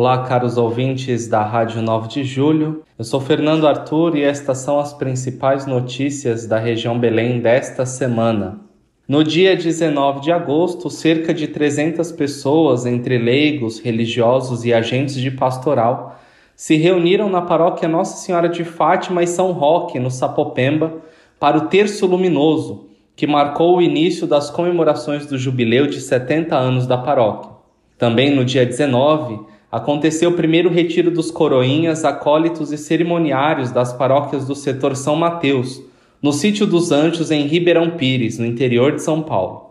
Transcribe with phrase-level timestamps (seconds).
[0.00, 2.84] Olá, caros ouvintes da Rádio 9 de Julho.
[2.96, 8.60] Eu sou Fernando Arthur e estas são as principais notícias da região Belém desta semana.
[9.08, 15.32] No dia 19 de agosto, cerca de 300 pessoas, entre leigos, religiosos e agentes de
[15.32, 16.16] pastoral,
[16.54, 20.92] se reuniram na paróquia Nossa Senhora de Fátima e São Roque, no Sapopemba,
[21.40, 22.86] para o Terço Luminoso,
[23.16, 27.50] que marcou o início das comemorações do jubileu de 70 anos da paróquia.
[27.98, 34.46] Também no dia 19, aconteceu o primeiro retiro dos coroinhas, acólitos e cerimoniários das paróquias
[34.46, 35.82] do setor São Mateus,
[36.22, 39.68] no sítio dos Anjos, em Ribeirão Pires, no interior de São Paulo.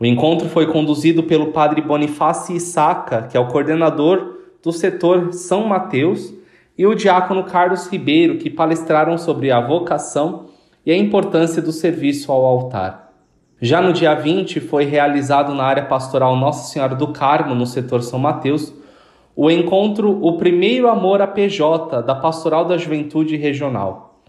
[0.00, 5.66] O encontro foi conduzido pelo padre Bonifácio Issaca, que é o coordenador do setor São
[5.66, 6.34] Mateus,
[6.76, 10.46] e o diácono Carlos Ribeiro, que palestraram sobre a vocação
[10.86, 13.12] e a importância do serviço ao altar.
[13.60, 18.02] Já no dia 20, foi realizado na área pastoral Nossa Senhora do Carmo, no setor
[18.02, 18.72] São Mateus,
[19.40, 24.20] o encontro O Primeiro Amor a PJ da Pastoral da Juventude Regional.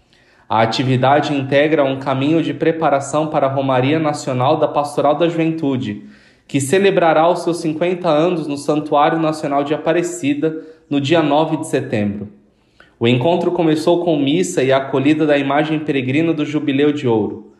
[0.48, 6.04] A atividade integra um caminho de preparação para a Romaria Nacional da Pastoral da Juventude,
[6.46, 11.66] que celebrará os seus 50 anos no Santuário Nacional de Aparecida no dia 9 de
[11.66, 12.28] setembro.
[12.96, 17.52] O encontro começou com missa e a acolhida da imagem peregrina do Jubileu de Ouro.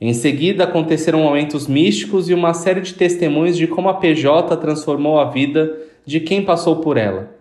[0.00, 5.20] Em seguida, aconteceram momentos místicos e uma série de testemunhos de como a PJ transformou
[5.20, 7.34] a vida de quem passou por ela.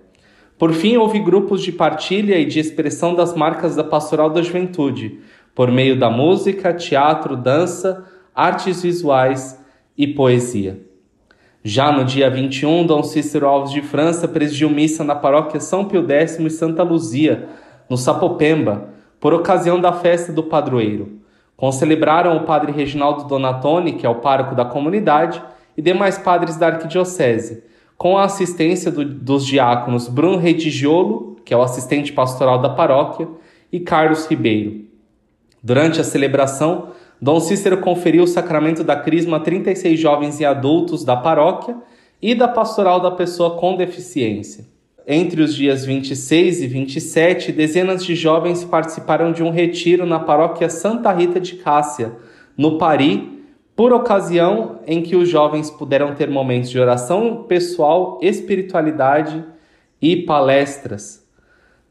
[0.58, 5.20] Por fim, houve grupos de partilha e de expressão das marcas da Pastoral da Juventude,
[5.54, 9.64] por meio da música, teatro, dança, artes visuais
[9.98, 10.82] e poesia.
[11.64, 16.06] Já no dia 21, Dom Cícero Alves de França presidiu missa na paróquia São Pio
[16.08, 17.50] X e Santa Luzia,
[17.90, 21.20] no Sapopemba, por ocasião da festa do padroeiro.
[21.58, 25.42] Concelebraram o padre Reginaldo Donatoni, que é o pároco da comunidade,
[25.76, 27.64] e demais padres da arquidiocese,
[27.98, 33.28] com a assistência do, dos diáconos Bruno Redigiolo, que é o assistente pastoral da paróquia,
[33.72, 34.86] e Carlos Ribeiro.
[35.62, 36.90] Durante a celebração,
[37.22, 41.76] Dom Cícero conferiu o sacramento da Crisma a 36 jovens e adultos da paróquia
[42.22, 44.66] e da pastoral da pessoa com deficiência.
[45.08, 50.70] Entre os dias 26 e 27, dezenas de jovens participaram de um retiro na paróquia
[50.70, 52.14] Santa Rita de Cássia,
[52.58, 53.35] no Paris,
[53.76, 59.44] por ocasião em que os jovens puderam ter momentos de oração pessoal, espiritualidade
[60.02, 61.26] e palestras.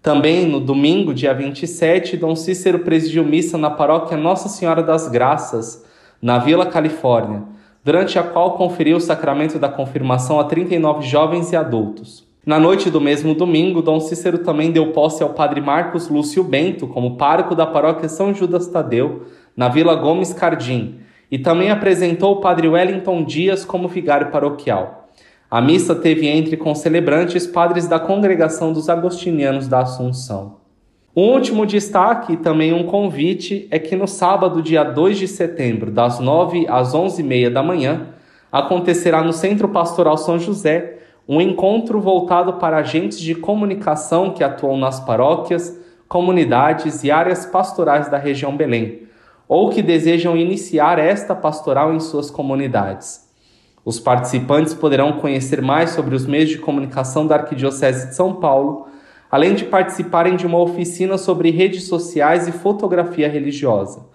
[0.01, 5.85] Também no domingo, dia 27, Dom Cícero presidiu missa na paróquia Nossa Senhora das Graças,
[6.21, 7.43] na Vila Califórnia,
[7.83, 12.27] durante a qual conferiu o sacramento da confirmação a 39 jovens e adultos.
[12.47, 16.87] Na noite do mesmo domingo, Dom Cícero também deu posse ao padre Marcos Lúcio Bento
[16.87, 19.23] como pároco da paróquia São Judas Tadeu,
[19.57, 20.99] na Vila Gomes Cardim,
[21.31, 25.09] e também apresentou o padre Wellington Dias como vigário paroquial.
[25.51, 30.57] A missa teve entre concelebrantes padres da congregação dos agostinianos da Assunção.
[31.17, 35.93] Um último destaque e também um convite é que no sábado, dia 2 de setembro,
[35.93, 38.09] das 9 às 11h30 da manhã,
[38.51, 40.99] acontecerá no Centro Pastoral São José
[41.29, 48.09] um encontro voltado para agentes de comunicação que atuam nas paróquias, comunidades e áreas pastorais
[48.09, 49.03] da região Belém,
[49.49, 53.29] ou que desejam iniciar esta pastoral em suas comunidades.
[53.85, 58.89] Os participantes poderão conhecer mais sobre os meios de comunicação da Arquidiocese de São Paulo,
[59.31, 64.07] além de participarem de uma oficina sobre redes sociais e fotografia religiosa.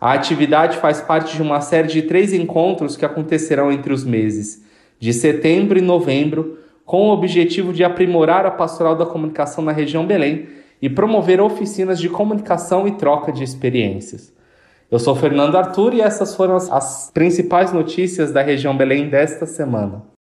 [0.00, 4.64] A atividade faz parte de uma série de três encontros que acontecerão entre os meses
[5.00, 10.06] de setembro e novembro, com o objetivo de aprimorar a pastoral da comunicação na região
[10.06, 10.46] Belém
[10.80, 14.32] e promover oficinas de comunicação e troca de experiências.
[14.90, 19.46] Eu sou Fernando Arthur e essas foram as, as principais notícias da região Belém desta
[19.46, 20.10] semana.